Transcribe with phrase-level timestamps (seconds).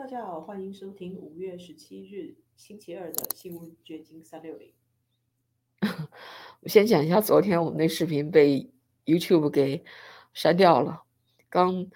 [0.00, 4.72] 大家好，欢迎收听五月十七日星期二的新闻掘金三六零。
[6.62, 8.72] 我先讲一下，昨天我们那视频被
[9.04, 9.84] YouTube 给
[10.32, 11.02] 删掉了，
[11.50, 11.90] 刚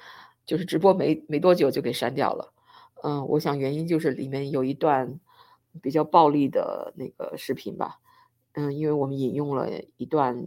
[0.45, 2.53] 就是直播没没多久就给删掉了。
[3.03, 5.19] 嗯，我想原因就是里面有一段
[5.81, 8.01] 比较暴力的那个视频吧。
[8.53, 10.47] 嗯，因为我们引用了一段，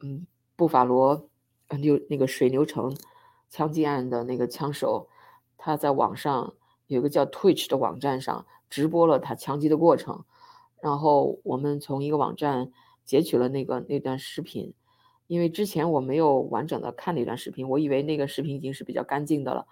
[0.00, 0.26] 嗯，
[0.56, 1.30] 布法罗
[1.78, 2.92] 牛那个水牛城
[3.48, 5.08] 枪击案的那个枪手，
[5.56, 6.54] 他在网上
[6.92, 10.24] 有个叫 Twitch 的网站上直播了他枪击的过程，
[10.80, 12.70] 然后我们从一个网站
[13.04, 14.74] 截取了那个那段视频，
[15.26, 19.66] 因为之前我没有完整的看那段视频，我以为那个视频已经是比较干净的了，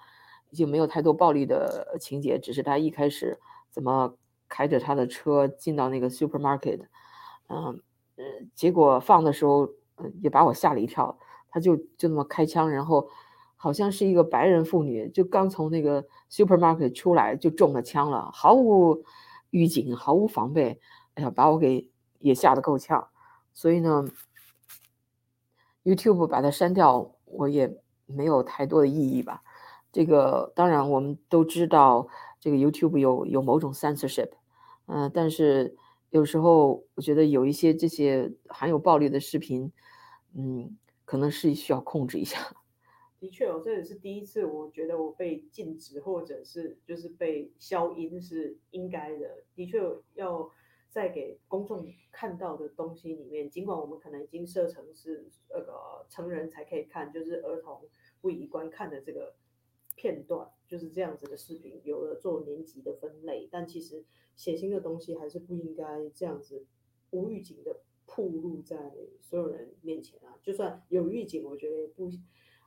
[0.50, 3.38] 已经没有太多暴力的情节，只是他一开始
[3.70, 4.16] 怎么
[4.48, 6.80] 开着他的车进到那个 supermarket。
[7.48, 7.82] 嗯，
[8.16, 8.24] 呃，
[8.54, 9.68] 结果放的时候，
[10.22, 11.18] 也把我吓了一跳。
[11.52, 13.08] 他就就那么开枪，然后
[13.62, 19.04] 好像是一个白人妇女，就刚从那个 supermarket 出来就中了枪了，毫无
[19.50, 20.80] 预警，毫无防备。
[21.12, 21.90] 哎呀，把我给
[22.20, 23.08] 也吓得够呛。
[23.52, 24.08] 所以呢
[25.84, 27.76] ，YouTube 把它删掉，我也
[28.06, 29.42] 没有太多的意义吧。
[29.92, 32.08] 这个当然我们都知道，
[32.40, 34.30] 这个 YouTube 有有某种 censorship，
[34.86, 35.76] 嗯，但是。
[36.12, 39.70] 有时候我觉得有一些这些含有暴力的视频，
[40.34, 42.36] 嗯，可能是需要控制一下。
[43.20, 49.44] 的确哦，这也是第一次，我觉得我被禁止或者是就是被消音是应该的。
[49.54, 49.78] 的确
[50.14, 50.50] 要
[50.88, 57.82] 在给公众看到的东西里面，尽管我们可能已经设成是那个成人才可以看，就是儿童
[58.20, 59.34] 不宜观看的这个
[59.94, 64.04] 片段，就是这样子的视频，有了做年级的分类，但其实。
[64.36, 66.64] 写新的东西还是不应该这样子
[67.10, 68.90] 无预警的暴露在
[69.20, 70.38] 所有人面前啊！
[70.42, 72.10] 就算有预警，我觉得也不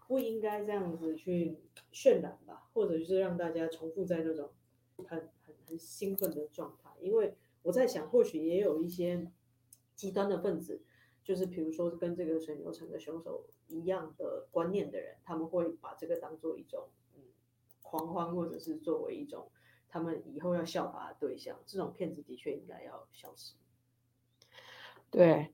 [0.08, 1.60] 不应该这样子去
[1.92, 4.50] 渲染吧，或者是让大家重复在那种
[4.98, 6.90] 很很很兴奋的状态。
[7.00, 9.32] 因为我在想，或许也有一些
[9.96, 10.82] 极端的分子，
[11.24, 17.22] 就是比如说跟这个水牛城的凶手一样的观念的人，他们会把这个当做一种嗯
[17.82, 19.50] 狂欢，或者是作为一种。
[19.96, 23.54] 他们以后要效法的对象，这种骗子的确应该要消失。
[25.12, 25.54] 对，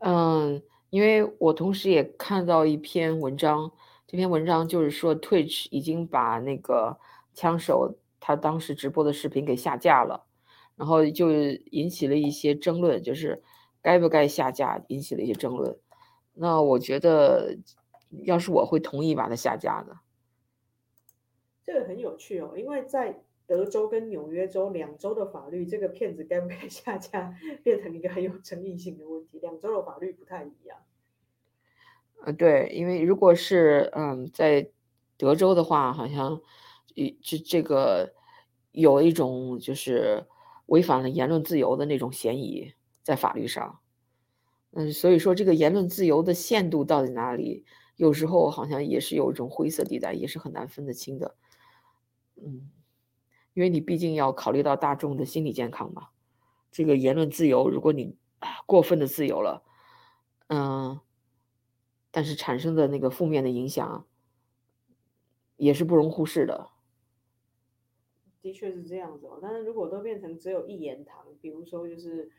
[0.00, 3.72] 嗯，因为我同时也看到一篇文章，
[4.08, 6.98] 这篇文章就是说，Twitch 已经把那个
[7.34, 10.24] 枪手他当时直播的视频给下架了，
[10.76, 11.30] 然后就
[11.70, 13.42] 引起了一些争论，就是
[13.82, 15.78] 该不该下架，引起了一些争论。
[16.32, 17.58] 那我觉得，
[18.24, 19.98] 要是我会同意把它下架的。
[21.62, 23.22] 这个很有趣哦，因为在。
[23.46, 29.38] 德州跟纽约州两州的法律，这个骗子该不该下架， 变成一个很有争议性的问题。
[29.38, 30.78] 两州的法律不太一样。
[32.24, 34.70] 呃，对，因为如果是嗯，在
[35.16, 36.40] 德州的话，好像
[36.94, 38.12] 一这这个
[38.72, 40.26] 有一种就是
[40.66, 43.80] 违反了言论自由的那种嫌疑，在法律上。
[44.72, 47.64] 嗯，所以说这个言论自由的限度到底哪里，
[47.96, 51.36] 有时候好像也是有一种灰色地带，也是很难分得清的。
[52.36, 52.70] 嗯。
[53.54, 56.10] 因为你毕竟要考虑到大众的心理健康嘛，
[56.70, 58.14] 这个言论自由，如果你
[58.66, 59.64] 过分的自由了，
[60.46, 61.00] 嗯，
[62.10, 64.06] 但是产生的那个负面的影响
[65.56, 66.70] 也是不容忽视的。
[68.40, 72.30] 的确是这样子哦，但是如果都变成只有一言堂，比如说就是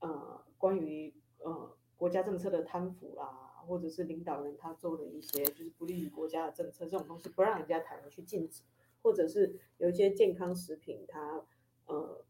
[0.00, 8.62] 呃关于呃国家政策的贪腐啦，或者是领导人他做的一些就是不利于国家的政策这种东西，不让人家谈，去禁止。
[9.02, 11.44] 或者是有一些健康食品，它
[11.86, 12.24] 呃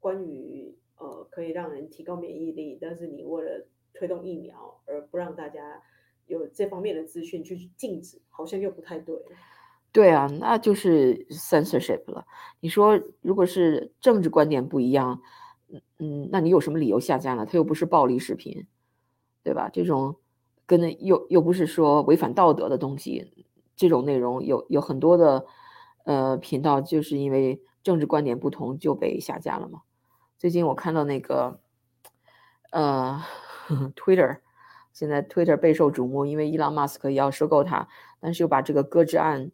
[0.00, 5.80] 关于呃可以让人提高免疫力，但是你为了推动疫苗而不让大家
[6.26, 9.14] 有这方面的资讯去禁止，好像又不太对。
[9.92, 12.26] 对啊，那就是 censorship 了。
[12.60, 15.20] 你说如果是政治观点不一样，
[15.68, 17.44] 嗯嗯，那你有什么理由下架呢？
[17.44, 18.66] 它又不是暴力视频，
[19.42, 19.68] 对吧？
[19.72, 20.16] 这种
[20.66, 23.46] 跟那又又不是说违反道德的东西，
[23.76, 25.46] 这种内容有有很多的。
[26.04, 29.82] 呃，频道就是因为政治观点不同就被下架了嘛。
[30.36, 31.60] 最近我看到那个，
[32.72, 33.22] 呃，
[33.94, 34.38] Twitter，
[34.92, 37.88] 现在 Twitter 备受瞩目，因为伊朗马斯克要收购它，
[38.20, 39.50] 但是又把这个搁置案，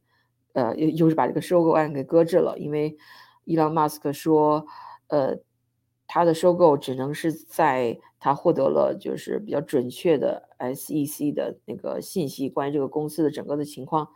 [0.52, 2.96] 呃，又又是把这个收购案给搁置了，因为
[3.44, 4.66] 伊朗马斯克说，
[5.08, 5.38] 呃，
[6.06, 14.08] 他的收购只能是在他获得了就是比较准确的 SEC 的那个信息，关于这个公司的整个的情况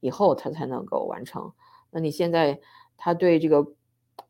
[0.00, 1.52] 以后，他才能够完成。
[1.90, 2.60] 那你现在
[2.96, 3.66] 他对这个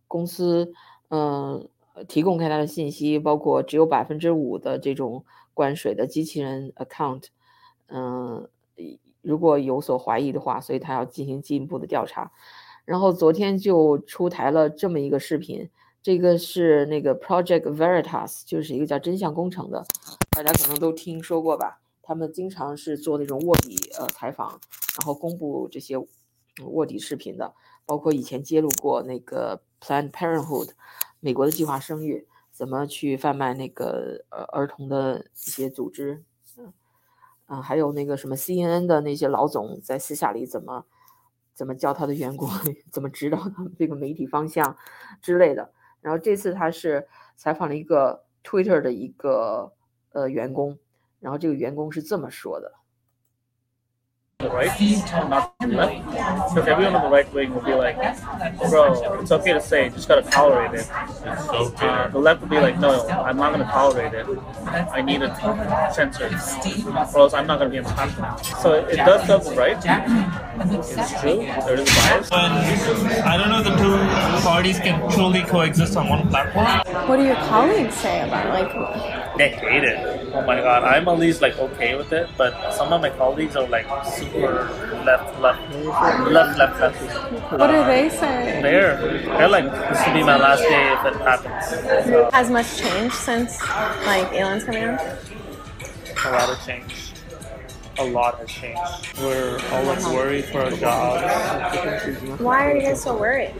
[0.06, 0.72] 公司，
[1.10, 1.68] 嗯，
[2.06, 5.24] 提供给他的信息，包括只有百分之五的这种
[5.58, 7.24] 关税的机器人 account，
[7.88, 8.48] 嗯，
[9.22, 12.30] 如果有所怀疑的话，所以他要进行进一步的调查。
[12.84, 15.68] 然后昨天就出台了这么一个视频，
[16.00, 19.84] 这个是那个 Project Veritas，就是一个叫真相工程的，
[20.30, 21.80] 大家可能都听说过吧？
[22.02, 24.60] 他们经常是做那种卧底呃采访，
[24.98, 25.96] 然后公布这些
[26.64, 27.52] 卧底视频的，
[27.84, 30.70] 包括以前揭露过那个 Planned Parenthood，
[31.18, 32.28] 美国的计划生育
[32.58, 36.24] 怎么去贩卖那个呃儿童的一些组织，
[36.56, 36.72] 嗯
[37.46, 40.84] 啊，还有那个什么 CNN 的那些老总在私下里怎么。
[41.54, 42.48] 怎么教他的员工？
[42.92, 44.76] 怎么指导他们这个媒体方向
[45.20, 45.72] 之类的？
[46.00, 49.72] 然后这次他是采访了一个 Twitter 的一个
[50.12, 50.78] 呃员工，
[51.18, 52.77] 然后这个员工是这么说的。
[54.38, 54.80] The right,
[55.28, 56.06] not the left.
[56.54, 57.96] Because everyone on the right wing will be like,
[58.70, 60.88] bro, it's okay to say, just gotta tolerate it.
[60.92, 64.26] Uh, the left will be like, no, I'm not gonna tolerate it.
[64.92, 65.34] I need it
[65.92, 66.32] censored,
[67.14, 68.38] or else I'm not gonna be in impartial.
[68.60, 69.76] So it does serve the right.
[69.76, 71.38] It's true.
[71.38, 72.30] There is a bias.
[72.30, 72.52] But
[73.26, 76.64] I don't know if the two parties can truly coexist on one platform.
[77.08, 78.76] What do your colleagues say about it?
[78.76, 80.17] Like, They hate it.
[80.38, 83.56] Oh my god, I'm at least like okay with it, but some of my colleagues
[83.56, 84.70] are like super
[85.04, 87.52] left, left, left, left, left.
[87.58, 88.60] what do they say?
[88.62, 88.96] They're
[89.36, 92.06] they're like this will be my last day if it happens.
[92.06, 93.60] So, Has much changed since
[94.06, 95.00] like Elon's coming out?
[95.00, 97.20] a lot has changed.
[97.98, 99.18] A lot has changed.
[99.18, 102.40] We're all like worried for our jobs.
[102.40, 103.54] Why are you guys so worried?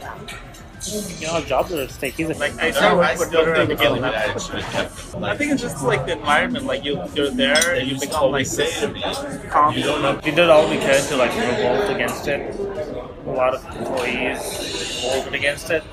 [0.87, 2.13] You know, our jobs are at stake.
[2.15, 4.39] He's like, I I don't work for Twitter don't and think Daily that I Mail.
[4.39, 6.65] should have I think it's just like the environment.
[6.65, 9.73] Like you, you're there, and you You become like say this calm.
[9.75, 10.19] you don't know.
[10.23, 12.55] We did all we could to like revolt against it.
[12.59, 15.83] A lot of employees revolted against it,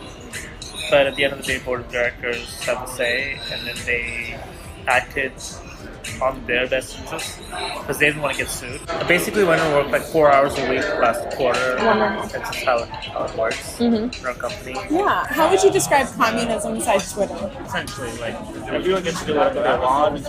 [0.91, 3.77] but at the end of the day, board of directors have a say, and then
[3.85, 4.39] they
[4.87, 5.33] acted
[6.21, 7.39] on their best interest
[7.81, 8.81] because they didn't want to get sued.
[8.89, 11.77] I basically went and worked like four hours a week last quarter.
[11.79, 12.29] Wonderful.
[12.29, 14.21] That's just how it, how it works mm-hmm.
[14.21, 14.75] in our company.
[14.91, 15.27] Yeah.
[15.27, 17.51] How would you describe communism besides Twitter?
[17.67, 18.35] essentially like
[18.69, 20.23] everyone gets to do whatever they want.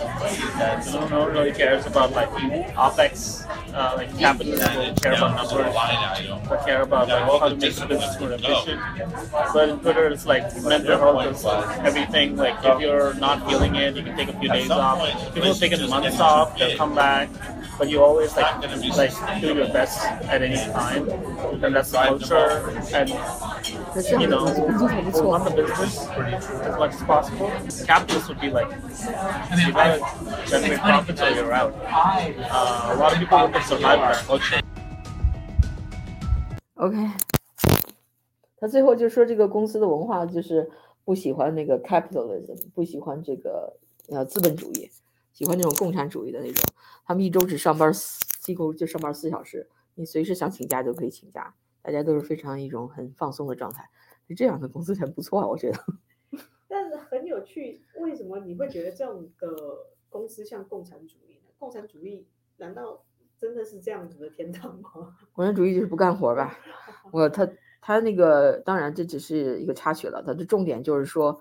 [1.10, 2.28] No one really cares about like
[2.74, 3.46] opex,
[3.78, 5.74] uh, like capitalism don't care about numbers,
[6.48, 8.80] but care about like how to make the business more efficient.
[9.54, 11.44] But in Twitter, it's like mental health is
[11.86, 12.36] everything.
[12.36, 14.98] Like if you're not feeling it, you can take a few days off.
[15.34, 17.30] People take months off, they'll come back
[17.77, 18.61] But you always like
[18.95, 22.61] like do your best at any time, and that's the culture.
[22.93, 23.09] And
[23.95, 26.07] 那这样 you 的 know, 工作还不 we 错 run。the business
[26.61, 27.49] as much as possible.
[27.87, 28.69] Capitalists would be like,
[29.57, 29.99] you gotta
[30.45, 31.73] generate profits or you're out.
[31.73, 34.61] Uh, a lot of people look at survival as culture.
[36.75, 36.95] OK，
[38.59, 40.69] 他最后就说这个公司的文化就是
[41.03, 43.73] 不喜欢那个 capitalism，不喜欢这个
[44.09, 44.91] 呃资本主义，
[45.33, 46.63] 喜欢那种共产主义的那种。
[47.08, 53.88] 他们一周只上班四，几乎就上班四小时，你随时想请假就可以请假，大家都是非常一种很放松的状态。
[54.28, 55.78] 是这样的公司才不错啊，我觉得。
[56.68, 59.48] 但是很有趣，为什么你会觉得这样的
[60.10, 61.50] 公司像共产主义呢？
[61.58, 62.26] 共产主义
[62.58, 63.02] 难道
[63.38, 65.16] 真的是这样子的天堂吗？
[65.32, 66.58] 共产主义就是不干活儿吧？
[67.10, 67.48] 我他
[67.80, 71.40] 他那个当然这只是一个插曲了，他的重点就是说，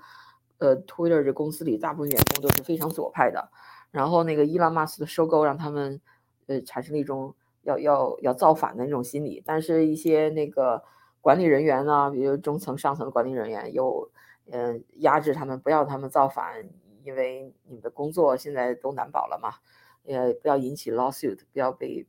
[0.60, 3.52] 呃，Twitter 这公司里大部分员工都是非常左派的，
[3.92, 6.02] 然后那个伊朗马斯的收购让他们
[6.48, 10.84] 呃产生了一种要要要造反的那种心理，但是一些那个
[11.22, 14.10] 管理人员呢，比如中层、上层的管理人员又
[14.50, 16.70] 嗯、呃压制他们，不要他们造反，
[17.04, 19.56] 因为你们的工作现在都难保了嘛，
[20.04, 22.06] 也，不要引起 lawsuit，不要被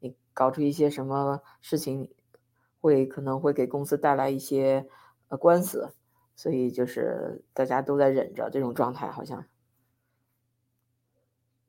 [0.00, 2.10] 你搞出一些什么事情，
[2.80, 4.86] 会可能会给公司带来一些
[5.28, 5.92] 呃官司，
[6.34, 9.44] 所以就是大家都在忍着这种状态，好像。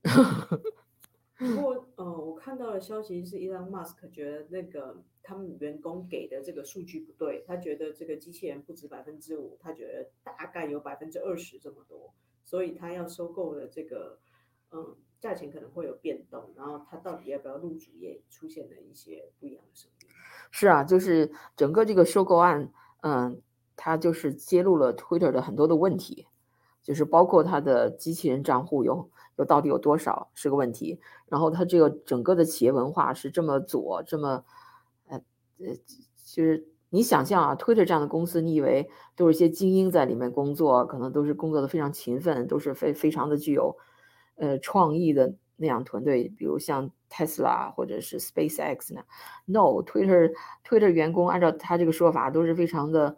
[0.03, 12.13] 不过， 呃，我看到的消息是，Elon Musk 觉得那个他们员工给的这个数据不对，他觉得这个机器人不止百分之五，他觉得大概有百分之二十这么多，
[12.43, 14.19] 所以他要收购的这个，
[14.71, 20.07] 嗯，价钱可能会有变动，然后他到底要不要入主也出现了一些不一样的声音。
[20.51, 23.41] 是啊，就是整个这个收购案，嗯，
[23.75, 26.27] 它就是揭露了 Twitter 的很多的问题，
[26.89, 34.43] 就是包括它的机器人账户有有到底有多少是个问题，然后它这个整个的企业文化是这么左，这么，
[35.05, 35.21] 呃
[35.59, 35.75] 呃，
[36.33, 43.77] 就是你想象啊，Twitter 这样的公司，你以为都是一些精英在里面工作，可能都是工作的非常勤奋，都是非非常的具有，
[44.33, 49.03] 呃，创意的那样团队，比如像 Tesla 或者是 SpaceX 呢
[49.45, 50.33] ？No，Twitter
[50.67, 53.15] Twitter 员工按照他这个说法都是非常的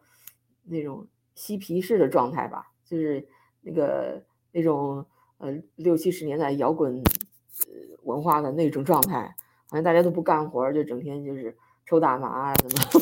[0.65, 3.25] 那种嬉皮士的状态吧，就是
[3.61, 5.05] 那个那种
[5.37, 9.35] 呃六七十年代摇滚呃文化的那种状态，
[9.67, 13.01] 好像大家都不干活儿，就整天就是抽大麻啊什么。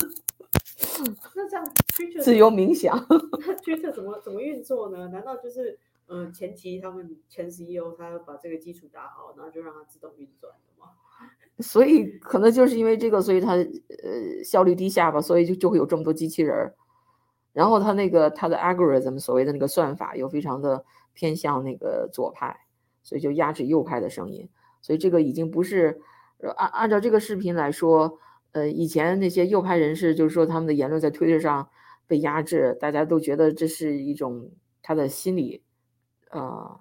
[1.33, 2.93] 那这样 Twitter 自由冥想。
[3.47, 5.07] 那 Twitter 怎么怎么运作呢？
[5.07, 10.87] 难道就是呃前期他们前 CEO 他把这个基础打好，然后就让它自动运转了吗？
[11.59, 16.75] 所以可能就是因为这个，所以它呃效率低下吧，所以就就会有这么多机器人儿。
[17.53, 22.55] 然后他那个他的 algorithm 所谓的那个算法又非常的偏向那个左派，
[23.03, 24.49] 所以就压制右派的声音。
[24.81, 25.99] 所以这个已经不是
[26.55, 28.17] 按按照这个视频来说，
[28.51, 31.69] 呃以前那些右派人士就是说他们的言论在推特上
[32.07, 34.51] 被压制，大家都觉得这是一种
[34.81, 35.61] 他的心理
[36.31, 36.79] 呃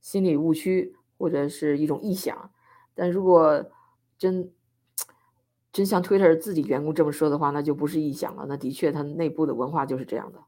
[0.00, 2.50] 心理误区或者是一种臆想。
[2.94, 3.64] 但如果
[4.16, 4.50] 真
[5.78, 8.46] 真像 Twitter 自己员工这么说的话，那就不是臆想了。
[8.48, 10.42] 那的确，它内部的文化就是这样的。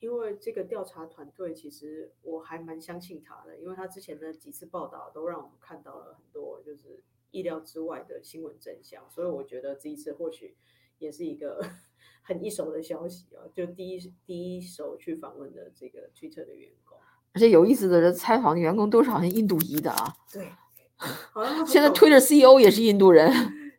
[0.00, 10.56] 因为这个调查团队，其实我还蛮相信他的，因为他之前的几次报道都让我们看到了很多就是意料之外的新闻真相，所以我觉得这一次或许
[10.98, 11.64] 也是一个
[12.24, 16.98] 很一手的消息啊，就第一第一手去访问的这个 Twitter 的员工。
[17.32, 20.16] 而且有意思的是，采访的员工都是好像印度裔的啊。
[20.32, 20.48] 对，
[20.96, 23.32] 好像现在懂 Twitter CEO 也是印度人。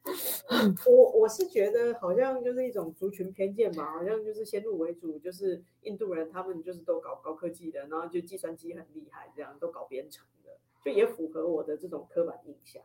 [0.85, 10.51] 我我是觉得好像就是一种族群偏见吧，好像就是先入为主，就是印度人他们就是都搞高科技的，然后就计算机很厉害，这样都搞编程的，
[10.83, 12.81] 就也符合我的这种刻板印象。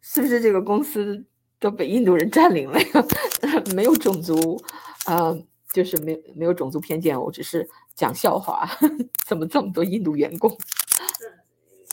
[0.00, 1.22] 是不是这个公司
[1.60, 3.04] 都被印度人占领了呀？
[3.76, 4.58] 没有种族，
[5.06, 5.38] 呃，
[5.72, 8.66] 就是没没有种族偏见，我只是讲笑话。
[9.28, 10.50] 怎么这么多印度员工？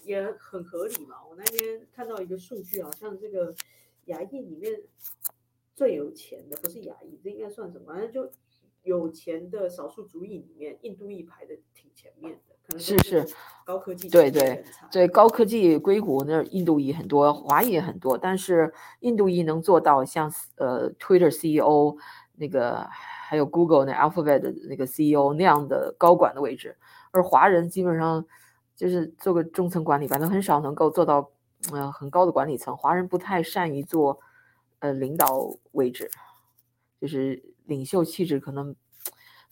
[0.06, 1.18] 也很合理嘛。
[1.30, 3.54] 我那天看到一个数据，好像这个
[4.06, 4.82] 亚裔里面
[5.76, 7.94] 最有钱的不是牙医，这应该算什么？
[7.94, 8.30] 反正就
[8.84, 13.28] 有钱的少数族裔里面，印度裔排的挺前面的，可能是是
[13.64, 21.96] 高科技对对对，高科技硅谷那印度裔很多，华裔也很多，但是印度裔能做到像呃 Twitter CEO
[22.38, 26.76] 那个，还有 Google 那 Alphabet 的那个 CEO 那样的高管的位置，
[27.12, 28.26] 而华人基本上
[28.76, 31.32] 就是做个中层管理，反正很少能够做到
[31.72, 32.76] 呃很高的管理层。
[32.76, 34.20] 华人不太善于做
[34.80, 36.10] 呃领导位置，
[37.00, 38.76] 就是领袖气质可能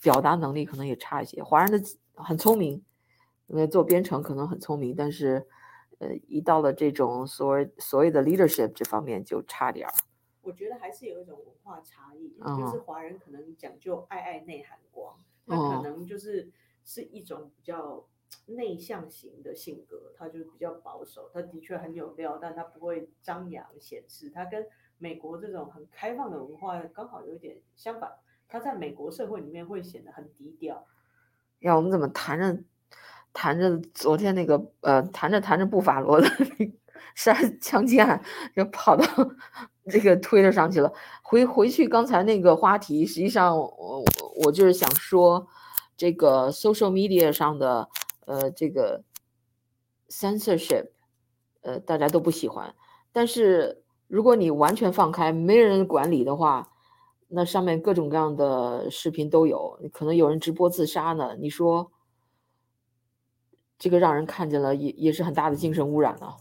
[0.02, 1.42] 表达能力可能也差一些。
[1.42, 1.80] 华人的
[2.14, 2.84] 很聪明，
[3.46, 5.46] 因为做编程可能很聪明，但是
[5.98, 9.92] 呃一到了这种所谓所谓的 leadership 这方面就差点儿。
[10.42, 15.14] 我觉得还是有一种文化差异，就哦是华人可能讲究爱爱内涵光，
[15.44, 16.50] 那哦可能就是
[16.82, 18.06] 是一种比较
[18.46, 24.66] 内向型的性格，他就比较保守，他的确很有料，但他不会张扬显示，他跟
[24.98, 28.10] 美国这种很开放的文化刚好有一点相反，
[28.48, 30.86] 他在美国社会里面会显得很低调。
[31.60, 32.62] 呀，我们怎么谈着
[33.32, 36.26] 谈着昨天那个呃谈着谈着布法罗的
[37.14, 38.22] 杀枪击案，
[38.54, 39.04] 就跑到
[39.90, 40.92] 这个推特上去了。
[41.22, 44.04] 回回去刚才那个话题，实际上我
[44.44, 45.46] 我就是想说，
[45.96, 47.88] 这个 social media 上的
[48.30, 49.02] 呃这个
[50.08, 50.90] censorship，
[51.62, 52.72] 呃大家都不喜欢，
[53.10, 56.72] 但是如果你完全放开，没人管理的话，
[57.26, 61.36] 那上面各种各样的视频都有，可能有人直播自杀呢。
[61.40, 61.90] 你说
[63.76, 66.36] 这个让人看见了，也也是很大的精神污染呢、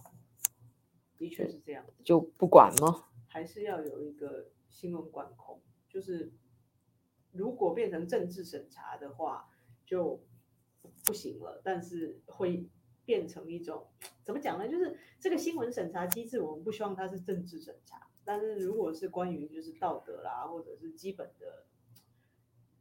[1.18, 3.06] 的确是这样，就不管吗？
[3.28, 6.32] 还是要有一个新闻管控，就是
[7.32, 9.48] 如果变成政治审查的话，
[9.86, 10.22] 就
[11.06, 11.62] 不行了。
[11.64, 12.68] 但是会
[13.06, 13.88] 变成一种
[14.24, 14.68] 怎么讲呢？
[14.68, 21.66] 就是这个新闻审查机制，我们不希望它是政治审查，但是如果是关于就是道德啦，或者是基本的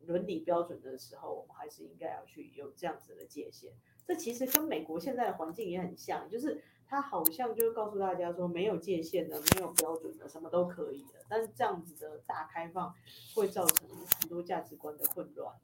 [0.01, 3.73] 伦理标准的时候，我们还是应该要去有这样子的界限。
[4.07, 11.21] 这其实跟美国现在的环境也很像，就是它好像就告诉大家说没有界限的、没有标准的，什么都可以的。
[11.29, 12.95] 但是这样子的大开放
[13.35, 13.89] 会造成
[14.21, 15.55] 很多价值观的混乱。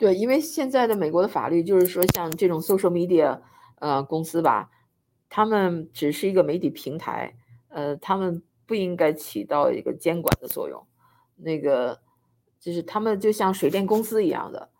[0.00, 3.38] 对，因为现在的美国的法律就是说，像这种 social media
[3.74, 4.70] 呃公司吧，
[5.28, 7.36] 他们只是一个媒体平台，
[7.68, 10.86] 呃，他们不应该起到一个监管的作用。
[11.36, 12.00] 那个
[12.58, 14.70] 就是他们就像水电公司一样的，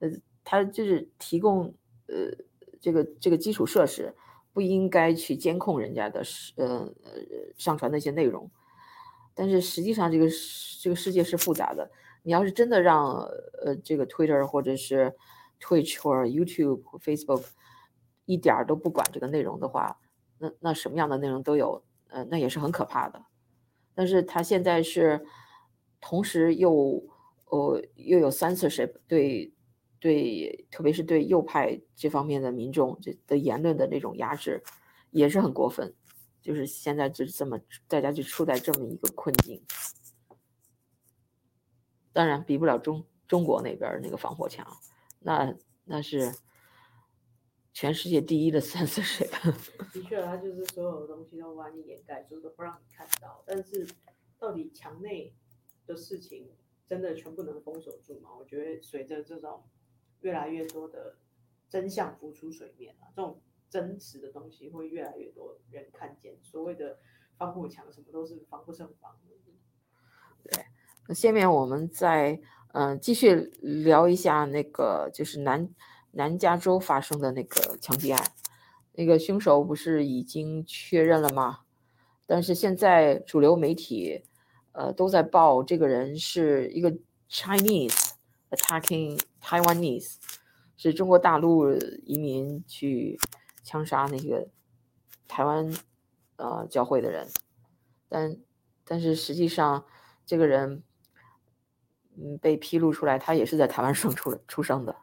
[0.00, 0.10] 呃，
[0.42, 1.72] 他就是提供
[2.08, 2.36] 呃
[2.80, 4.12] 这个这个基础设施，
[4.52, 6.92] 不应该去监控人家的是呃
[7.56, 8.50] 上传那些内容。
[9.36, 10.26] 但是实际上，这个
[10.80, 11.92] 这个世界是复杂的。
[12.24, 13.20] 你要是真的让
[13.62, 15.14] 呃这个 Twitter 或者是
[15.60, 17.44] Twitch 或者 YouTube Facebook
[18.24, 20.00] 一点儿都不管这个内容的话，
[20.38, 23.22] 那那什么样的内容都有，呃，那也是很可怕的。
[23.94, 25.24] 但是它现在是
[26.00, 27.04] 同时又
[27.50, 29.52] 呃又有 censorship 对
[30.00, 34.62] 对，特别是对右派这方面的民众这的言论的那种压制，
[35.10, 35.94] 也是很过分。
[36.42, 39.62] 就是现在就是这么大家就处在这么一个困境。
[42.14, 44.64] 当然比不了中中国那边那个防火墙，
[45.18, 45.54] 那
[45.84, 46.32] 那是
[47.72, 49.52] 全世界第一的三色水分。
[49.92, 53.42] 的确，它就是所有的东西都把你掩盖住，都不让你看到。
[53.44, 53.86] 但是，
[54.38, 55.34] 到底墙内
[55.86, 56.52] 的事情
[56.86, 58.30] 真的全部能封锁住吗？
[58.38, 59.64] 我觉得随着这种
[60.20, 61.18] 越来越多的
[61.68, 66.38] 真相浮出水面啊，这种真实的东西会越来越多人看见。
[66.42, 67.00] 所谓的
[67.36, 69.34] 防火墙，什么都是防不胜防的。
[71.06, 72.40] 那下面我们再
[72.76, 75.70] 嗯、继续聊一下那个就是南
[76.10, 78.32] 南加州发生的那个枪击案，
[78.94, 81.60] 那个凶手不是已经确认了吗？
[82.26, 84.24] 但是现在主流媒体
[84.72, 86.92] 呃都在报这个人是一个
[87.30, 88.10] Chinese
[88.50, 90.16] attacking Taiwanese，
[90.76, 91.70] 是中国大陆
[92.02, 93.16] 移民去
[93.62, 94.48] 枪杀那个
[95.28, 95.72] 台湾
[96.38, 97.28] 呃教会的人，
[98.08, 98.36] 但
[98.84, 99.84] 但是实际上
[100.26, 100.82] 这个人
[102.16, 104.94] 嗯被披露出来，他也是在台湾生出出生的。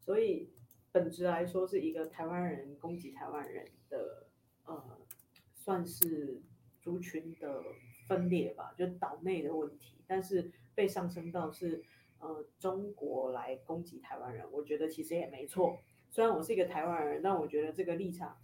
[0.00, 0.50] 所以
[0.90, 4.26] 本质来说是一个台湾人攻击台湾人的，
[4.64, 4.82] 呃，
[5.54, 6.42] 算是
[6.80, 7.62] 族群的
[8.06, 10.02] 分裂吧，就岛内的问题。
[10.06, 11.84] 但是被上升到是
[12.18, 15.78] 呃中国来攻击台湾人，我觉得其实也没错。
[16.10, 18.36] 虽然我是一个台湾人，但我觉得这个立场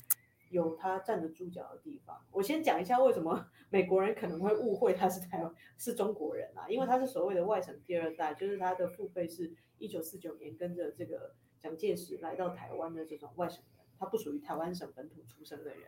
[0.55, 2.25] 有他站得住脚的地方。
[2.31, 15.83] 我先讲一下为什么 美国人可能会误会他是台湾是中国人啊，因为他是所谓的外省第二代，就是他的父辈是一九四九年跟着这个蒋介石来到台湾的这种外省人，他不属于台湾省本土出生的人。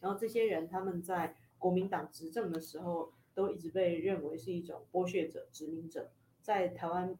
[0.00, 7.18] 然后这些人他们在国民党执政的时候，都一直被认为是一种剥削者、殖民者，在台湾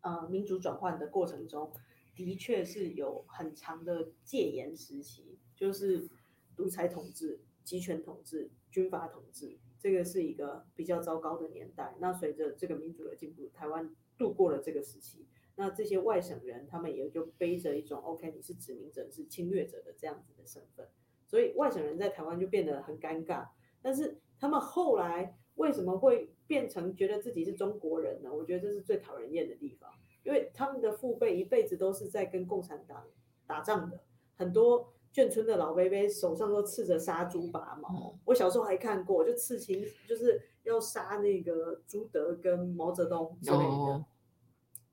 [0.00, 1.72] 呃民主转换的过程中，
[2.16, 6.08] 的确是有很长的戒严时期，就是
[6.56, 11.94] 独裁统治、集权统治、军阀统治，这个是一个比较糟糕的年代。
[11.98, 15.26] 那随着这个民主的进步，台湾度过了这个时期。
[15.56, 20.88] 那这些外省人，他们也就背着一种 OK，你是殖民者、是侵略者的这样子的身份，
[21.28, 23.46] 所以外省人在台湾就变得很尴尬。
[23.80, 28.34] 但是他们后来为什么会变成觉得自己是中国人呢？
[28.34, 29.88] 我觉得这是最讨人厌的地方，
[30.24, 33.06] 因为他们的父辈一辈子都是在跟共产党
[33.46, 34.00] 打仗的，
[34.34, 38.18] 很多眷村的老伯伯手上都刺着杀猪拔毛。
[38.24, 43.64] 我小时候还看过，就刺青就是要杀那个朱德跟毛泽东之类的。
[43.64, 44.04] 哦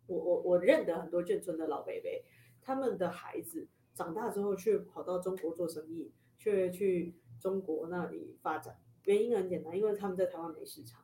[0.08, 2.26] 我我我认得很多眷村的老伯伯，
[2.62, 8.78] 他们的孩子长大之后去跑到中国做生意，却去中国那里发展。
[9.06, 11.02] 原因很简单，因为他们在台湾没市场，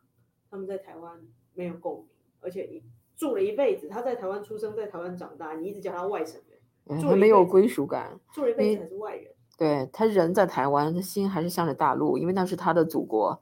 [0.49, 2.09] 他们在台湾没有共鸣，
[2.41, 2.83] 而且一
[3.15, 6.46] 住了一辈子，他在台湾出生，在台湾长大，你一直叫他外省人，
[6.87, 8.19] 他没有归属感。
[8.33, 9.33] 做了一辈子还是外人。
[9.57, 13.41] 对他人在台湾，他心还是向着大陆，因为那是他的祖国。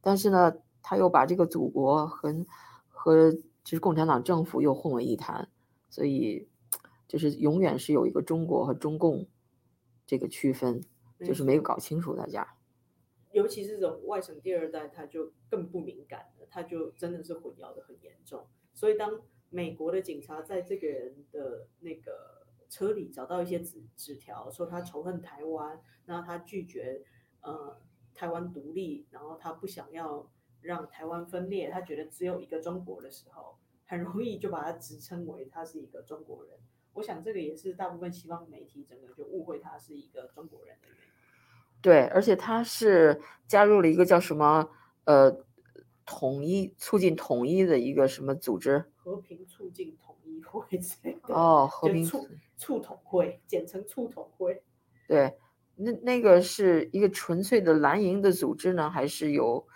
[0.00, 2.34] 但是呢，他又把这个祖国和
[2.88, 5.48] 和就是共产党政府又混为一谈，
[5.88, 6.48] 所以
[7.06, 9.26] 就是永远是有一个中国和中共
[10.06, 10.82] 这个区分，
[11.20, 12.46] 就是没有搞清楚大家。
[13.30, 18.44] 尤其是这种外省第二代，他就更不敏感了，他就真的是混淆的很严重。
[18.74, 19.20] 所以当
[19.50, 22.33] 美国的警察在这个人的那个
[22.74, 27.00] 车里找到一些纸纸条，说他仇恨台湾，然后他拒绝
[27.40, 27.80] 呃
[28.12, 30.28] 台湾独立，然后他不想要
[30.60, 33.56] 让台湾分裂，他觉得只有一个中国的时候，
[33.86, 36.58] 很容易就把他直称为他是一个中国人。
[36.94, 41.12] 我想这个也是大部分西方媒体整个就误会他是一个中国人的原因。
[41.80, 44.68] 对，而且他是加入了一个叫什么
[45.04, 45.44] 呃
[46.04, 50.66] 统一促进统一的一个什么组织和平促进统一会。
[51.28, 54.62] 哦，和平就促促统会，简称促统会。
[55.06, 55.36] 对，
[55.76, 59.66] 那那个是一个纯粹的蓝营的组织呢，还是有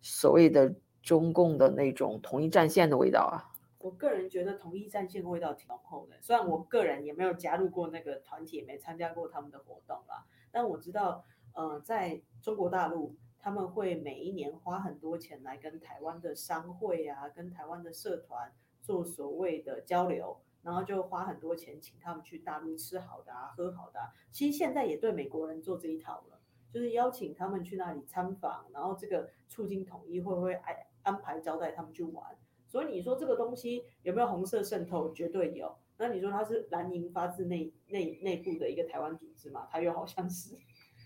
[0.00, 3.52] 所谓的中共的那种统一战线的味道啊？
[3.78, 11.24] 我个人觉得统一战线味道挺浓厚的，虽然我个人也没有加入过那个团体，也没参加过他们的活动啦，但我知道，
[11.54, 18.52] 呃，在中国大陆，他们会每一年花很多钱来跟台湾的商会啊，跟台湾的社团
[18.82, 24.10] 做所谓的交流，然后就花很多钱请他们去大陆吃好的啊，喝好的、啊。
[24.32, 26.40] 其实现在也对美国人做这一套了，
[26.72, 32.36] 就是邀请他们去那里参访，然后这个促进统一会不会安安排招待他们去玩？
[32.66, 35.12] 所以你说这个东西有没有红色渗透？
[35.12, 35.76] 绝对有。
[35.98, 39.68] 那你说它是蓝营发自内内内部的一个台湾组织嘛？
[39.70, 40.56] 它又好像是。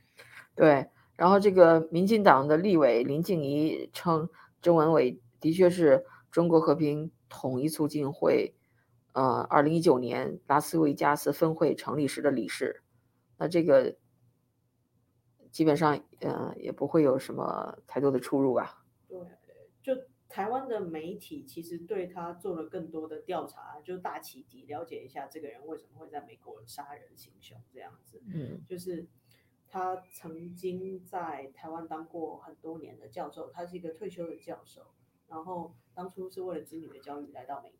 [0.57, 4.29] 对，然后这个民进党的立委林静怡称，
[4.63, 8.55] 郑文伟的确是中国和平统一促进会，
[9.13, 12.83] 呃，二零一九年拉斯维加斯分会成立时的理事。
[13.39, 13.97] 那这个
[15.51, 18.85] 基本上，呃，也不会有什么太多的出入吧？
[19.09, 19.19] 对，
[19.83, 28.23] 就台湾的媒体其实对他做了更多的调查，就大起底了解一下这个人为什么会在美国杀人行凶这样子。
[28.27, 29.09] 嗯就是
[29.69, 34.83] 他曾经在台湾当过很多年的教授，他是一个退休的教授，
[35.29, 37.73] 然后当初是为了子女的教育来到美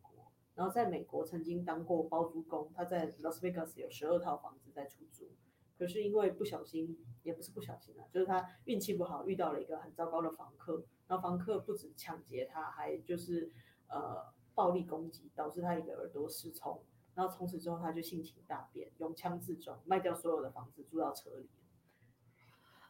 [0.55, 5.29] 然后在美国曾经当过包租公，他在 Las Vegas 有十二套房子在出租，
[5.77, 13.51] 可是因为不小心，也不是不小心啊，就是他运气不好，遇到了一个很糟糕的房客，然后房客不止抢劫他，还就是
[13.87, 16.83] 呃暴力攻击，导致他一个耳朵失聪。
[17.13, 21.49] 然后从此之后，他就性情大变，用枪自重，卖掉所有的房子，住到车里。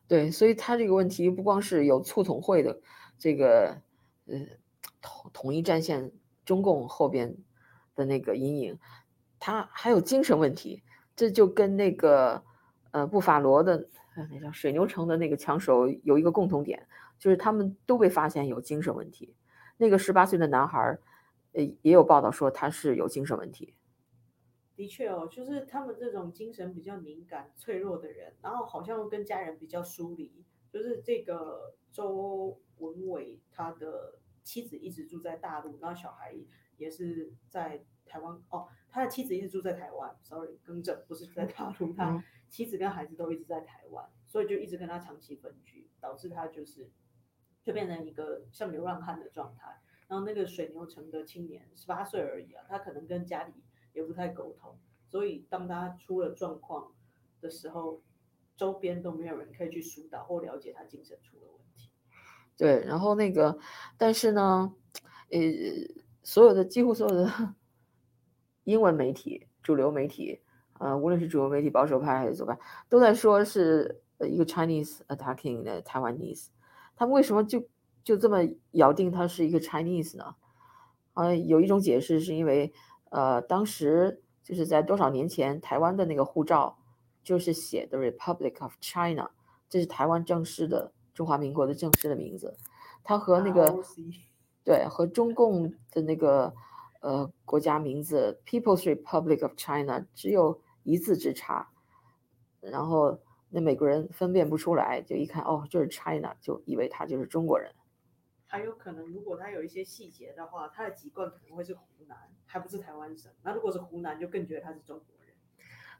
[0.08, 2.82] 对，所以他这个问题不光是有促统会的
[3.18, 3.82] 这个
[4.28, 4.38] 呃
[5.02, 6.12] 统统一战线
[6.46, 7.36] 中共后边
[8.02, 8.80] 的那个阴影，
[9.40, 10.82] 他还有精神问题，
[11.16, 12.44] 这就跟那个
[12.90, 13.88] 呃布法罗的
[14.32, 16.88] 那叫水牛城的那个枪手有一个共同点，
[17.20, 19.36] 就是他们都被发现有精神问题。
[19.78, 20.98] 那个十八岁的男孩，
[21.54, 23.76] 呃也有报道说他是有精神问题。
[24.76, 30.44] 的确哦，就是他们这种精神比较敏感、脆弱的人，然后好像跟家人比较疏离。
[30.72, 36.34] 就是这个周文伟，他的妻子一直住在大陆，然后小孩
[36.82, 38.42] 也是在台湾。
[38.50, 46.90] 哦，他的妻子一直住在台湾，sorry，更正，不是在大陆，他嗯妻子跟孩子都一直在台湾，所以就一直跟他长期分居，导致他就是
[47.64, 49.80] 就变成一个像流浪汉的状态。
[50.08, 53.54] 然后那个水牛城的青年十八岁而已啊，他可能跟家里
[53.94, 56.92] 也不太沟通，所以当他出了状况
[57.40, 58.02] 的时候，
[58.58, 61.90] 周边都没有人可以去疏导或了解他精神出了问题。
[62.58, 63.58] 对，然后那个，
[63.98, 64.76] 但是呢，
[65.32, 65.40] 呃，
[66.24, 67.56] 所有的几乎所有的
[68.66, 70.42] 英文媒体、主流媒体，
[70.80, 72.58] 呃，无论是主流媒体保守派还是左派，
[72.90, 76.48] 都在说是一个 Chinese attacking the Taiwanese。
[76.96, 77.64] 他们为什么就
[78.04, 78.38] 就这么
[78.72, 80.36] 咬定他是一个 Chinese 呢？
[81.14, 82.72] 啊、有一种解释是因为，
[83.10, 86.78] 呃，当时就是在多少年前，台湾的那个护照
[87.24, 89.32] 就是写的 Republic of China，
[89.68, 92.56] 这是台湾正式的中华民国的正式的名字。
[93.04, 93.84] 它和那个
[94.64, 96.54] 对和中共的那个
[97.02, 101.70] 呃国家名字 People's Republic of China 只有一字之差，
[102.60, 103.20] 然后
[103.50, 107.72] 那美国人分辨不出来，就一看哦就是 China，就以为他就是中国人。
[108.48, 113.32] 还有可能，如果他有一些细节的话，他的籍贯可能会是湖南，还不是台湾省。
[113.44, 115.34] 那如果是湖南，就更觉得他是中国人。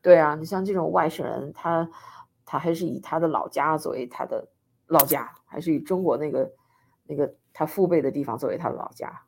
[0.02, 1.90] 对啊，你像这种外省人，他
[2.44, 4.50] 他还是以他的老家作为他的
[4.88, 6.54] 老家，还是以中国那个
[7.06, 9.28] 那个他父辈的地方作为他的老家，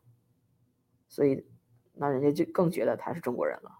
[1.08, 1.46] 所以
[1.94, 3.80] 那人家就更觉得他是中国人了。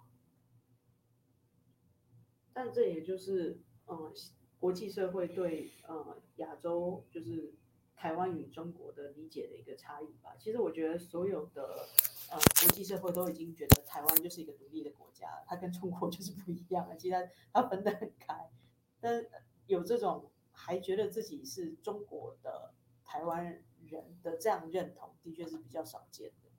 [2.54, 4.14] 但这也就是，呃，
[4.60, 7.54] 国际社会对呃亚洲就是
[7.96, 10.36] 台湾与中国的理解的一个差异吧。
[10.38, 11.88] 其实我觉得所有的
[12.30, 16.96] 呃国际社会都已经觉得台湾就是一个独立的国家，它跟中国就是不一样了。
[16.96, 18.52] 其实它分得很开，
[19.00, 19.26] 但
[19.66, 26.50] 有这种还觉得自己是中国的台湾人人的这样认同，的确是比较少见的。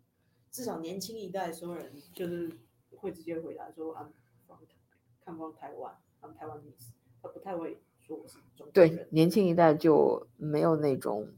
[0.51, 2.51] 至少年轻一代所有人就是
[2.97, 4.09] 会直接回答说 I'm
[5.25, 9.09] from 台湾，I'm Taiwanese，他不太会说我是中对，。
[9.11, 11.29] 年轻一代就没有那种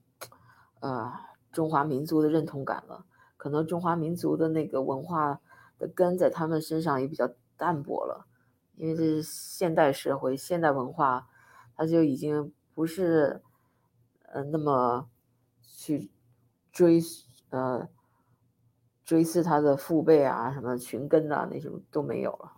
[0.80, 1.12] 呃
[1.52, 5.40] 中华民族的认同感了，可能中华民族的那个文化
[5.78, 8.26] 的根在他们身上也比较淡薄了，
[8.74, 11.28] 因为这是现代社会、现代文化，
[11.74, 13.40] 它就已经不是
[14.24, 15.08] 呃那么
[15.76, 16.10] 去
[16.72, 16.98] 追
[17.50, 17.86] 呃
[19.04, 22.52] 追思他的父辈啊、什么寻根啊那种都没有了。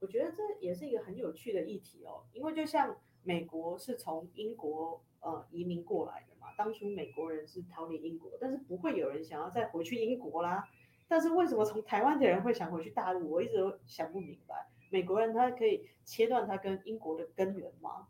[0.00, 10.66] 我觉得这也是一个很有趣的议题哦，因为就像美国是从英国呃移民过来的嘛，当初美国人是逃离英国，但是不会有人想要再回去英国啦。
[11.06, 13.30] 但是为什么从台湾的人会想回去大陆？
[13.30, 14.66] 我一直都想不明白。
[14.90, 18.08] 美国人他可以切断他跟英国的根源吗？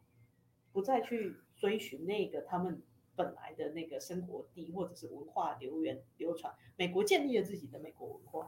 [0.73, 2.83] 不再去追寻那个他们
[3.17, 6.53] 本来的那个生活地或者是文化流源流传。
[6.77, 8.47] 美国建立了自己的美国文化。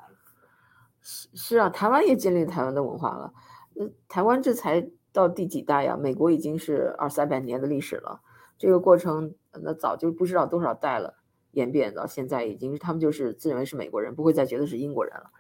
[1.01, 3.33] 是是啊，台湾也建立台湾的文化了。
[3.75, 5.97] 那，台湾这才到第几代呀？
[5.97, 8.21] 美国已经是二三百年的历史了，
[8.59, 11.15] 这个过程那早就不知道多少代了，
[11.53, 15.31] 演变到现在已经他们就是自认为是美国人，不会再觉得是英国人了。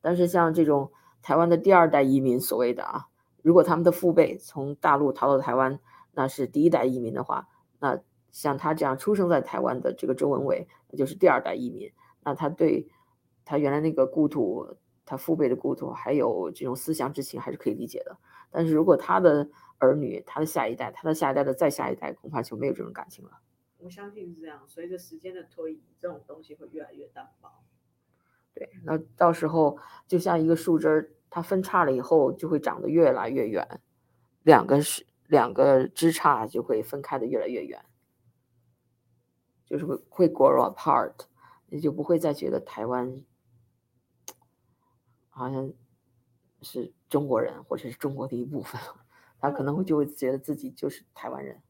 [0.00, 0.90] 但是像这种
[1.22, 3.06] 台湾的第二代移民，所谓的啊，
[3.42, 5.78] 如果他们的父辈从大陆逃到台湾，
[6.12, 8.00] 那是第一代移民的话，那
[8.34, 11.88] 像他这样出生在台湾的这个周文伟，那就是第二代移民。
[12.24, 12.88] 那他对
[13.44, 14.66] 他原来那个故土，
[15.06, 18.18] 他父辈的故土，还有这种思乡之情，还是可以理解的。
[18.50, 23.30] 但是如果他的儿女、他的下一代、他的下一代的再下一代，恐怕就没有这种感情了。
[23.78, 24.64] 嗯，我相信是这样。
[24.66, 27.48] 随着时间的推移，这种东西会越来越淡薄。
[28.52, 33.80] 对，那到时候就像一个树枝儿，它分叉了以后就会长得越来越远，
[34.42, 37.84] 两个是两个枝杈就会分开的越来越远，
[39.66, 41.14] 就是会会 grow apart，
[41.68, 43.24] 你就不会再觉得台湾
[45.30, 45.72] 好像
[46.62, 48.80] 是中国人或者是中国的一部分，
[49.38, 51.60] 他可能会就会觉得自己就是台湾人。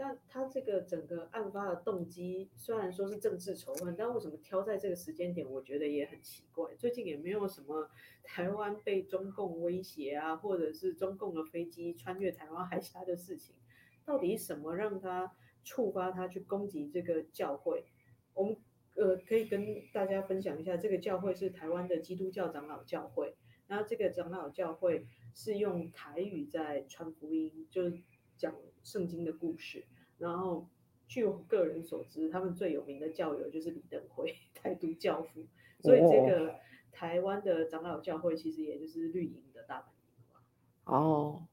[0.00, 5.44] 但他这个整个案发的动机虽然说是政治仇恨，但为什么挑在这个时间点？
[5.50, 6.72] 我觉得也很奇怪。
[6.76, 7.90] 最近也没有什么
[8.22, 13.56] 台湾被中共威胁啊，或者是中共的飞机穿越台湾海峡的事情，
[14.04, 15.32] 到底什么让他
[15.68, 17.84] 触发他去攻击这个教会？
[18.32, 18.56] 我们
[18.94, 28.00] 呃可以跟大家分享一下，这个教会是台湾的基督教长老教会，然后这个长老教会是用台语在传福音，就是
[28.38, 29.84] 讲圣经的故事。
[30.16, 30.70] 然后
[31.06, 35.46] 据我个人所知，他们最有名的教友就是李登辉， 台独教父。
[35.80, 36.54] 所以这个
[36.90, 40.42] 台湾的长老教会其实也就是绿营的大本营吧。
[40.84, 41.46] 哦，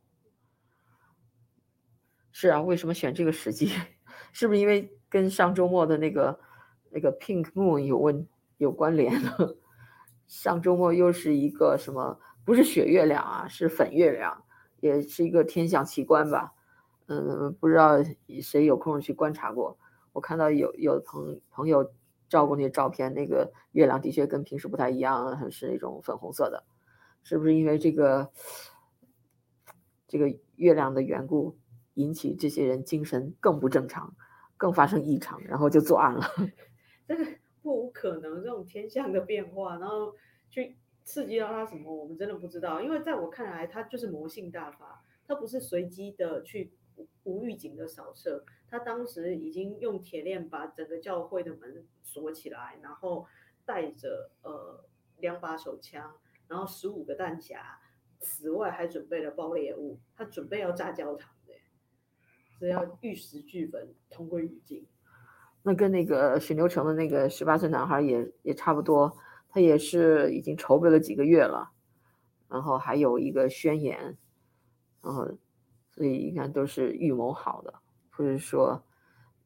[2.32, 3.70] 是啊，为什么选这个时机？
[4.36, 6.38] 是不是因为跟上周末的那个
[6.90, 9.32] 那个 Pink Moon 有问有关联呢？
[10.28, 12.20] 上周末又是一个什么？
[12.44, 14.44] 不是雪月亮啊，是粉月亮，
[14.82, 16.52] 也是一个天象奇观吧？
[17.08, 17.94] 嗯，不知道
[18.42, 19.78] 谁有空去观察过。
[20.12, 21.94] 我看到有有朋朋友
[22.28, 26.66] 照过那些照片，那个月亮的确跟平时不太一样，是那种粉红色的。
[27.24, 28.30] 是不是因为这个
[30.10, 31.58] 这个月亮的缘故，
[31.94, 34.14] 引起这些人精神更不正常，
[34.58, 36.22] 更发生异常，然后就作案了？
[37.08, 37.26] 这个
[37.62, 40.16] 不无可能，这种天象的变化，然后
[40.50, 42.82] 去刺激到他什么，我们真的不知道。
[42.82, 46.72] 因为在我看来，他就是魔性大发，他不是随机的去。
[47.26, 53.26] 无预警的扫射，他当时已经用铁链把整个教会的门锁起来，然后
[53.66, 54.82] 带着呃
[55.18, 56.16] 两把手枪，
[56.48, 57.58] 然后十五个弹匣，
[58.20, 61.35] 此外还准备了爆裂物，他准备要炸教堂
[62.60, 64.86] 的，是要玉石俱焚，同归于尽。
[65.64, 69.18] 那跟那个水牛城的那个十八岁男孩也也差不多，
[69.50, 71.72] 他也是已经筹备了几个月了，
[72.48, 74.18] 然后还有一个宣言，
[75.02, 75.28] 然后。
[75.98, 77.74] 所以应该都是预谋好的，
[78.12, 78.84] 不是说，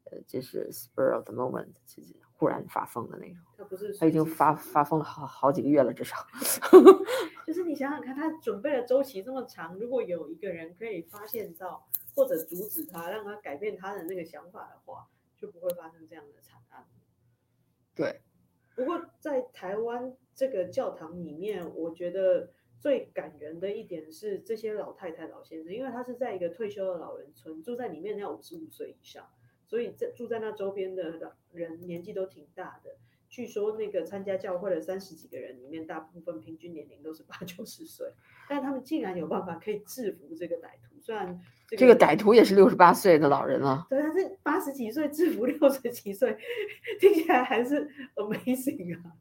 [0.05, 3.37] 呃，就是 spur of the moment，就是忽然发疯的那种。
[3.55, 6.15] 他不是，他已经发发疯了好好几个月了，至少。
[7.45, 16.85] 就是你想想看，他准备的周期这么长，如果有一个人可以发现到或者阻止他，让他改变他的那个想法的话，就不会发生这样的惨案。
[17.95, 18.21] 对。
[18.75, 22.51] 不过在台湾这个教堂里面，我觉得。
[22.81, 29.29] 最感人的一点是这些老太太、老先生，因为他是在一个退休的老人村，住在里面要五十五岁以上，
[29.67, 32.95] 所以在住在那周边的人年纪都挺大的。
[33.27, 38.13] 据说那个参加教会的三十几个人里面，大部分平均年龄都是八九十岁，
[38.47, 40.97] 但他们竟然有办法可以制服这个歹徒。
[41.01, 41.37] 虽然
[41.77, 46.37] 这个歹徒也是六十八岁的老人了，对，他是八十几岁制服六十几岁，
[46.99, 49.13] 听起来还是 amazing 啊。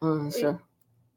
[0.00, 0.56] 嗯，是。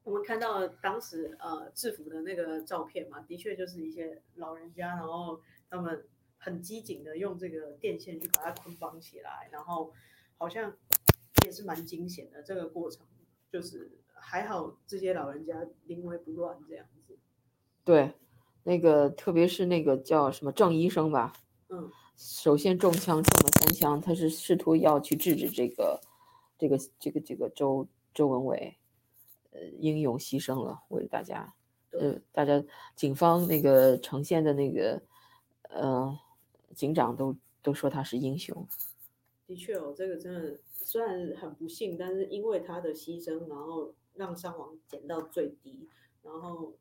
[0.03, 5.39] 我们看到当时呃制服的那个照片嘛，的确就是一些老人家，然后
[5.69, 6.03] 他们
[6.39, 9.93] 很机警的用这个电线去把它捆绑起来，然后
[10.37, 10.73] 好像
[11.45, 12.41] 也是蛮惊险的。
[12.41, 13.05] 这个过程
[13.51, 17.15] 就是还好这些老人家临危不乱这样子。
[17.85, 18.13] 对，
[18.63, 21.33] 那个特别是那个叫什么郑医生吧，
[21.69, 25.99] 嗯，首先中枪中了三枪，他是试图要去制止这个
[26.57, 28.77] 这个这个这个周周文伟。
[29.53, 31.53] 呃，英勇牺牲了，为大家，
[31.89, 32.63] 呃，大家
[32.95, 35.01] 警方那个呈现的那个，
[35.63, 36.17] 呃，
[36.73, 38.65] 警长都都说他是英雄。
[39.45, 45.85] 的确哦，这个真的虽然很不幸，但是因为他的牺牲，然后让伤亡减到最低，
[46.23, 46.73] 然后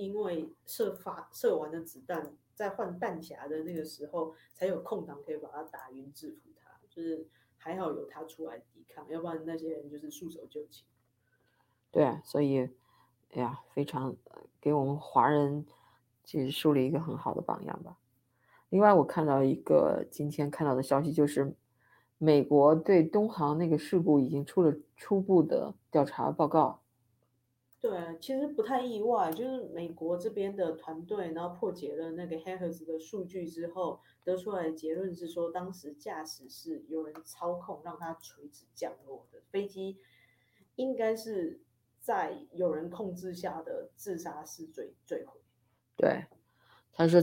[0.00, 7.26] 因为射发射完的子弹在换弹匣的那个时候，才有空档可以把他打晕制服他，就是
[7.58, 10.84] 还好有他出来抵抗，要不然那些人就是束手就擒。
[11.90, 12.70] 对，所以，
[13.32, 14.16] 哎呀，非常
[14.60, 15.66] 给我们华人
[16.24, 17.98] 其实树立一个很好的榜样吧。
[18.70, 21.54] 另外，我看到一个今天看到的消息，就是
[22.16, 26.80] 美国对东航那个事故已经出了初步的调查报告。
[27.80, 39.96] 对，其实不太意外，就是美国这边的团队，然后破解了那个 hackers 的数据之后，得出来的结论是说，当时驾驶是有人操控让它垂直降落的飞机，
[40.76, 41.62] 应该是。
[42.02, 45.38] 在有人控制下的自杀式坠坠毁。
[45.96, 46.24] 对，
[46.94, 47.20] 他说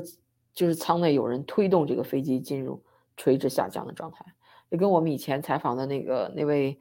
[0.54, 2.84] 就是舱内有人推动这个飞机进入
[3.18, 4.24] 垂直下降的状态，
[4.70, 6.80] 也跟我们以前采访的那个那位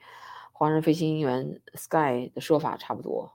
[0.52, 3.32] 华人飞行员 Sky 的说法差不多。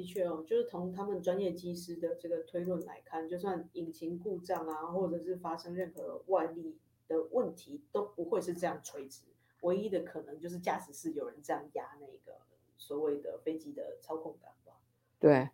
[0.00, 9.24] 的确哦，就是从他们专业机师的这个推论来看，就算引擎故障啊，或者是发生任何外力的问题，都不会是这样垂直。
[9.60, 12.38] 唯一的可能就是驾驶室有人这样压那个
[12.78, 14.80] 所谓的飞机的操控杆吧。
[15.18, 15.50] 对，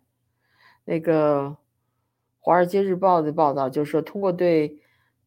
[0.85, 1.47] 那个
[2.39, 4.81] 《华尔街日报》的报道就是说，通过对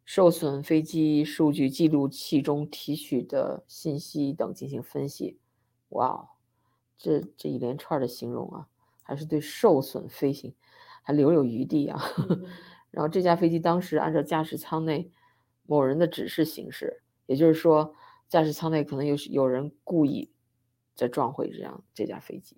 [0.06, 5.38] 受损飞机数据记录器中提取的信息等进行分析，
[5.90, 6.30] 哇，
[6.96, 8.68] 这这一连串的形容啊，
[9.10, 10.54] 还是对受损飞行
[11.02, 12.00] 还留有余地啊。
[12.16, 12.46] 嗯
[12.92, 15.10] 然后这架飞机当时按照驾驶舱内
[15.66, 17.94] 某人的指示行驶，也就是说，
[18.28, 20.32] 驾驶舱内可能有有人故意
[20.94, 22.56] 在撞毁这样这架飞机。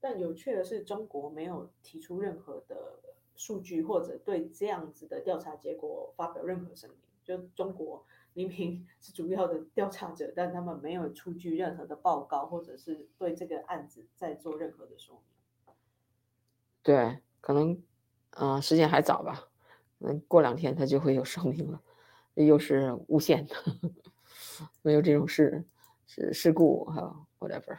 [0.00, 3.00] 但有趣的是，中国没有提出任何的
[3.36, 6.98] 数据，或者对这样子的调查结果发表任何声明。
[7.22, 15.33] 就中国明明 是主要的调查者，但他们没有出具任何的报告，或者是对这个案子再做任何的说明。
[16.84, 17.82] 对，可能
[18.36, 19.48] 嗯、时间还早吧，
[19.98, 21.82] 嗯，过两天他就会有声明了，
[22.34, 23.56] 又是诬陷的，
[24.82, 25.64] 没有这种事
[26.06, 27.78] 是事故哈，whatever。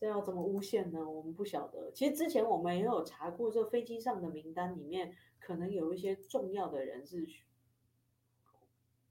[0.00, 1.08] 这要怎么诬陷呢？
[1.08, 1.92] 我们不晓得。
[1.92, 7.24] 其实之前我们也有查过，这飞机上的名单里面可能有一些重要的人是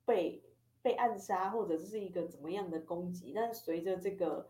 [0.04, 0.44] 被
[0.82, 3.32] 被暗杀，或者是一个怎么样的攻击。
[3.34, 4.50] 但是随着这个，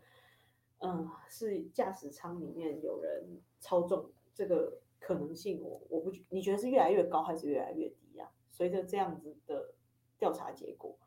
[0.82, 8.30] 嗯，是驾驶舱里面有人操纵这个可能性，我我不你觉得是越来越高还是越来越低啊？
[8.52, 9.74] 随着这样子的
[10.18, 10.98] 调查结果。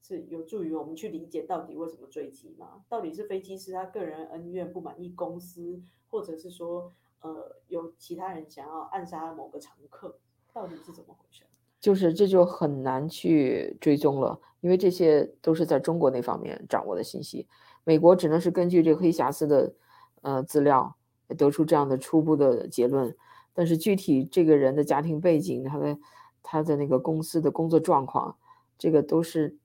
[0.00, 2.82] 是有助于我们去理解到底为什么坠机吗？
[2.88, 10.18] 到底是飞机师他个人恩怨不满意公司，或者是说呃有其他人想要暗杀某个乘客，
[10.54, 11.42] 到底是怎么回事？
[11.78, 17.46] 就是这就很难去追踪了，因为这些都是在中国那方面掌握的信息，
[17.88, 19.72] 美国只能是根据这个黑匣子的
[20.20, 20.94] 呃资料
[21.38, 23.16] 得出这样的初步的结论，
[23.54, 25.98] 但是具体这个人的家庭背景，他的
[26.42, 28.36] 他的那个公司的工作状况，
[28.76, 29.56] 这个都是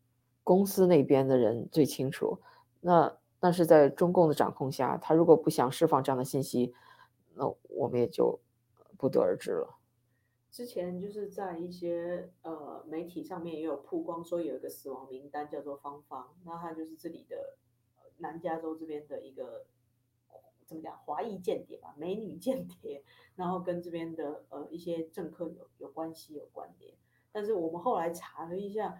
[0.41, 2.39] 公司那边的人最清楚。
[2.79, 6.73] 那那是在中共的掌控下，他如果不想释放这样的信息，
[7.35, 8.39] 那我们也就
[8.97, 9.79] 不得而知了。
[10.49, 17.57] 之前就是在一些呃媒体上面也有曝光说有一个死亡名单叫做芳芳，那他就是这里的
[18.23, 19.67] 南加州这边的一个
[20.65, 23.03] 怎么讲华裔间谍吧，美女间谍，
[23.35, 26.95] 然后跟这边的呃一些政客有有关系有关联。
[27.31, 28.97] 但是我们后来查了一下，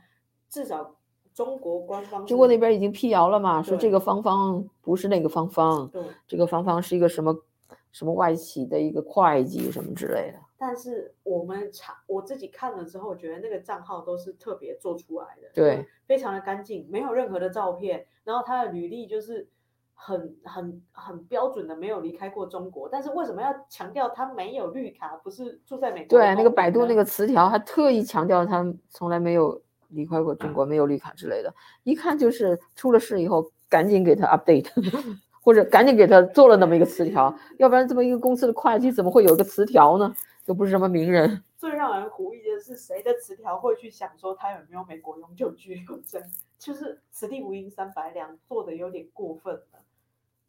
[0.50, 0.98] 至少
[1.34, 7.44] 中国官方中国那边已经辟谣了嘛，说这个芳芳不是那个芳芳，对，这个芳芳是一个什么
[7.92, 10.40] 什么外企的一个会计什么之类的。
[10.66, 19.46] 但是我们查我自己看了之后，觉得那个账号都是特别做出来的，对非常的干净，没有任何的照片，然后他的履历就是
[19.94, 22.88] 很很很标准的，没有离开过中国。
[22.90, 34.70] 但是为什么要强调他没有绿卡，不是住在美国对，那个百度那个词条还特意强调他从来没有离开过中国，没有绿卡之类的，一看就是出了事以后赶紧给他 update，
[35.44, 40.16] 或者赶紧给他做了那么一个词条，要不然这么一个公司的会计怎么会有一个词条呢？
[40.46, 41.44] 又不是什么名人。
[41.58, 46.22] 最让人狐疑的是，谁的词条会去想说他有没有美国永久居留证？
[46.60, 49.80] 就是此地无银三百两，做的有点过分了。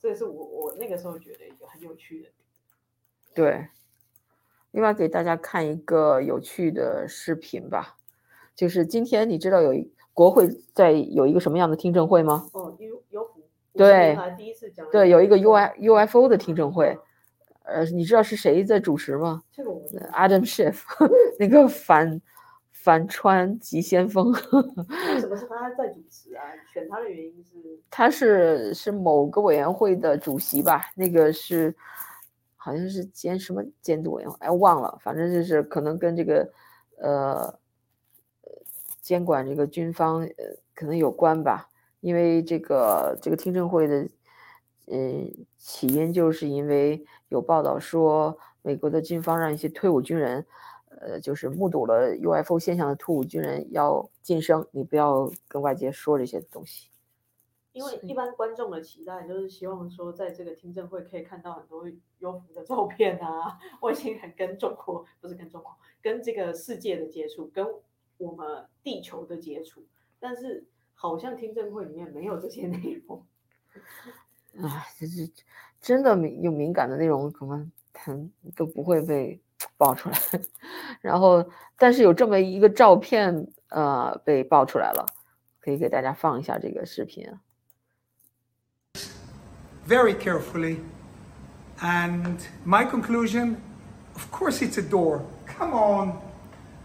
[0.00, 2.34] 这也是我我那个时候觉得一个很有趣的点。
[3.34, 3.68] 对，
[4.72, 7.96] 另外给大家看一个有趣的视频吧，
[8.54, 12.48] 就是今天你知道有一国会在有一个什么样的听证会吗？
[12.52, 13.40] 哦，优优福，
[13.72, 16.96] 对第一次讲，对，有一个 U I U F O 的听证会，
[17.64, 20.82] 呃，你知道是谁在主持吗这个我不知道？Adam Schiff，
[21.38, 22.20] 那个反
[22.70, 26.42] 反川急先锋，为什么是 他在主持啊？
[26.72, 30.90] 选他的原因是他是是某个委员会的主席吧？
[30.94, 31.74] 那个是
[32.56, 36.52] 好像是监什么监督委员会，哎，忘了，反正就是可能跟这个
[36.98, 37.58] 呃
[38.42, 38.52] 呃
[39.00, 40.44] 监管这个军方呃
[40.74, 41.68] 可能有关吧。
[42.00, 44.06] 因为这个这个听证会的
[44.86, 44.96] 呃
[45.56, 50.46] 起因就是因为有报道说美国的军方让一些退伍军人。
[51.00, 56.88] 呃，就是目睹了 UFO 现象的退伍军人要晋升，你不要跟外界说这些东西。
[57.72, 61.84] 因为一般观众的期待就是希望说，在这个听证会可以看到很多
[62.20, 67.66] 优福的照片啊，外星人跟中国不是跟中国，跟这个世界的接触，跟
[68.16, 69.84] 我们地球的接触，
[70.20, 70.64] 但是
[70.94, 73.26] 好像听证会里面没有这些内容。
[74.62, 75.32] 啊，这这
[75.80, 78.16] 真的敏有敏感的内容，可能他
[78.56, 79.40] 都不会被
[79.76, 80.18] 爆出来。
[81.00, 81.44] 然后，
[81.76, 85.06] 但是有这么一个照片，呃，被爆出来了，
[85.60, 87.28] 可以给大家放一下这个视频。
[89.86, 90.78] very carefully.
[91.80, 93.56] And my conclusion
[94.14, 95.22] of course, it's a door.
[95.46, 96.20] Come on.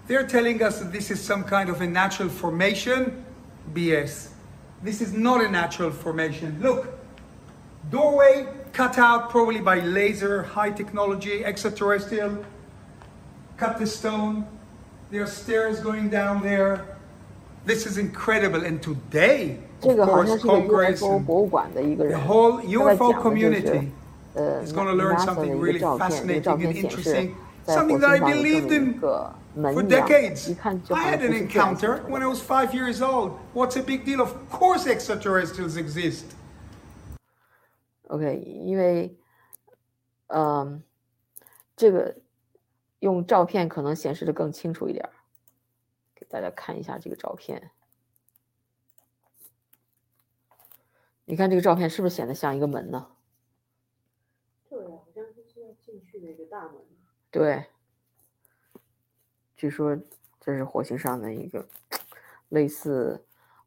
[0.07, 3.23] They're telling us that this is some kind of a natural formation.
[3.73, 4.29] BS.
[4.83, 6.59] This is not a natural formation.
[6.59, 6.87] Look,
[7.89, 12.43] doorway cut out probably by laser, high technology, extraterrestrial.
[13.57, 14.45] Cut the stone.
[15.11, 16.85] There are stairs going down there.
[17.65, 18.63] This is incredible.
[18.63, 23.13] And today, 这 of 个好 course, 像是个 Congress UFO and 博物馆的一个 the 人，whole 他在 UFO
[23.13, 23.87] 讲的就是 community
[24.35, 26.97] 呃 is going to learn NASA 的 something 一个 really 照片，这个 fascinating 照片 and 显示
[27.13, 27.29] interesting,
[27.65, 30.49] 在火 something 星 that I 上有这 believed 么一 in 个门 for 一样，decades.
[30.51, 33.01] 一看就好 I 像 had 不 an 是这样形 encounter 成 when 的 I was five years
[33.01, 33.31] old.
[33.53, 34.19] What's a big deal?
[34.21, 36.23] Of course, extraterrestrials exist.
[38.09, 39.15] OK，因为，
[40.27, 40.83] 嗯，
[41.75, 42.17] 这个
[42.99, 45.13] 用照片可能显示的更清楚一点儿，
[46.15, 47.69] 给大家看一下这个照片。
[51.25, 53.11] 你看这个照片是不是显得像一个门呢？
[54.67, 56.81] 对啊，好像就是要进去的一个大门。
[57.29, 57.67] 对，
[59.55, 59.95] 据说
[60.39, 61.67] 这是火星上的一个
[62.49, 63.23] 类似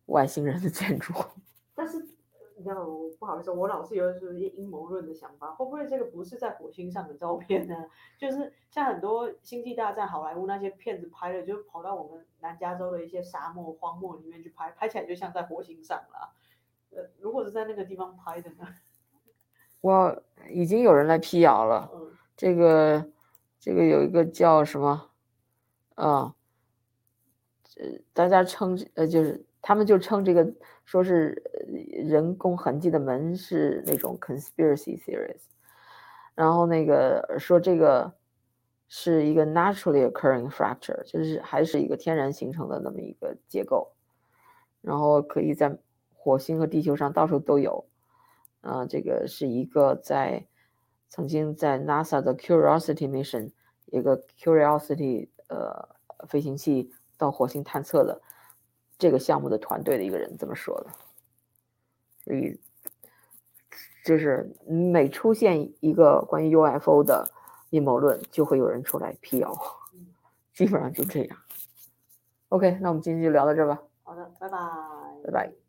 [0.07, 1.15] 外星人的建筑。
[2.65, 7.87] 但是你知道，我不好意思，我老是有就是阴谋论的想法，会不会这个不是在火星上的照片呢？
[8.19, 16.35] 就是像很多《星际大战》好莱坞那些片子拍的，就跑到我们南加州的一些沙漠、荒漠里面去拍，拍起来就像在火星上了。
[16.91, 18.67] 呃，如果是在那个地方拍的呢？
[19.81, 21.91] 我已经有人来辟谣了。
[21.95, 23.05] 嗯，这个
[23.59, 25.11] 这个有一个叫什么
[25.97, 26.35] 啊？
[27.79, 30.53] 呃，大家称呃就是他们就称这个
[30.85, 31.43] 说是
[32.05, 35.41] 人工痕迹的门是那种 conspiracy theories，
[36.35, 38.13] 然后那个说这个
[38.89, 43.93] 是一个 naturally occurring fracture，就是还是一个天然形成的那么一个结构，
[44.81, 45.79] 然后可以在
[46.13, 47.87] 火星和地球上到处都有。
[48.61, 50.47] 啊，这个是一个在
[51.09, 53.51] 曾经在 NASA 的 Curiosity mission
[53.87, 55.89] 一个 Curiosity 呃
[56.29, 58.23] 飞行器到火星探测的
[59.03, 60.91] 这个项目的团队的一个人这么说的，
[62.25, 62.61] 所以
[64.05, 67.29] 就是每出现一个关于 UFO 的
[67.71, 69.53] 阴谋论，就会有人出来辟谣，
[70.55, 71.37] 基本上就这样。
[72.51, 74.59] OK，那我们今天就聊到这儿吧，好的，拜拜。
[75.25, 75.62] 拜拜。